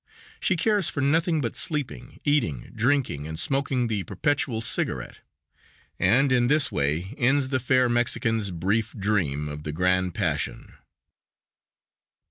She 0.39 0.55
cares 0.55 0.89
for 0.89 0.99
nothing 0.99 1.41
but 1.41 1.55
sleeping, 1.55 2.19
eating, 2.23 2.71
drinking, 2.73 3.27
and 3.27 3.39
smoking 3.39 3.85
the 3.87 4.01
perpetual 4.01 4.59
cigarette. 4.59 5.19
And 5.99 6.31
in 6.31 6.47
this 6.47 6.71
way 6.71 7.13
ends 7.19 7.49
the 7.49 7.59
fair 7.59 7.87
Mexican's 7.87 8.49
brief 8.49 8.93
dream 8.97 9.47
of 9.47 9.61
the 9.61 9.71
_grande 9.71 10.15
passion. 10.15 10.73